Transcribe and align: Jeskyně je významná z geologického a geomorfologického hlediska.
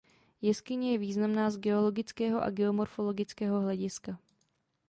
Jeskyně 0.41 0.91
je 0.91 0.97
významná 0.97 1.49
z 1.49 1.57
geologického 1.57 2.43
a 2.43 2.49
geomorfologického 2.49 3.61
hlediska. 3.61 4.17